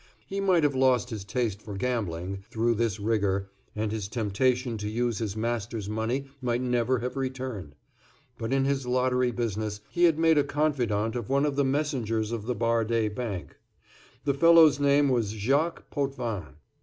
[0.25, 4.89] He might have lost his taste for gambling, through this rigor, and his temptation to
[4.89, 7.75] use his master's money might never have returned;
[8.35, 12.31] but in his lottery business he had made a confidant of one of the messengers
[12.31, 13.57] of the Bardé Bank.
[14.25, 16.55] The fellow's name was Jacques Potvin.